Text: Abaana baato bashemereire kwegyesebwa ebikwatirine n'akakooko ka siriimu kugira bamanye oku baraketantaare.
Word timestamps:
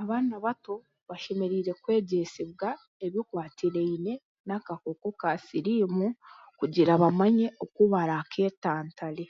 Abaana 0.00 0.34
baato 0.44 0.74
bashemereire 1.08 1.72
kwegyesebwa 1.82 2.68
ebikwatirine 3.06 4.12
n'akakooko 4.46 5.08
ka 5.20 5.30
siriimu 5.46 6.06
kugira 6.58 6.92
bamanye 7.02 7.46
oku 7.64 7.82
baraketantaare. 7.92 9.26